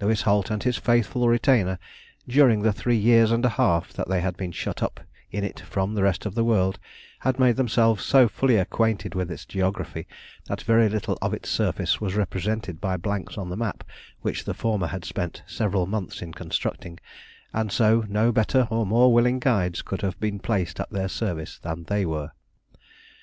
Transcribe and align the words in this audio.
Louis 0.00 0.22
Holt 0.22 0.50
and 0.50 0.62
his 0.62 0.78
faithful 0.78 1.28
retainer, 1.28 1.78
during 2.26 2.62
the 2.62 2.72
three 2.72 2.96
years 2.96 3.30
and 3.30 3.44
a 3.44 3.50
half 3.60 3.92
that 3.92 4.08
they 4.08 4.22
had 4.22 4.34
been 4.34 4.50
shut 4.50 4.82
up 4.82 5.00
in 5.30 5.44
it 5.44 5.60
from 5.60 5.92
the 5.92 6.02
rest 6.02 6.24
of 6.24 6.34
the 6.34 6.44
world, 6.46 6.78
had 7.18 7.38
made 7.38 7.56
themselves 7.56 8.02
so 8.02 8.26
fully 8.26 8.56
acquainted 8.56 9.14
with 9.14 9.30
its 9.30 9.44
geography 9.44 10.06
that 10.46 10.62
very 10.62 10.88
little 10.88 11.18
of 11.20 11.34
its 11.34 11.50
surface 11.50 12.00
was 12.00 12.14
represented 12.14 12.80
by 12.80 12.96
blanks 12.96 13.36
on 13.36 13.50
the 13.50 13.54
map 13.56 13.84
which 14.22 14.46
the 14.46 14.54
former 14.54 14.86
had 14.86 15.04
spent 15.04 15.42
several 15.46 15.84
months 15.84 16.22
in 16.22 16.32
constructing, 16.32 16.98
and 17.52 17.70
so 17.70 18.02
no 18.08 18.32
better 18.32 18.66
or 18.70 18.86
more 18.86 19.12
willing 19.12 19.38
guides 19.38 19.82
could 19.82 20.00
have 20.00 20.18
been 20.18 20.38
placed 20.38 20.80
at 20.80 20.88
their 20.88 21.06
service 21.06 21.58
than 21.58 21.84
they 21.84 22.06
were. 22.06 22.30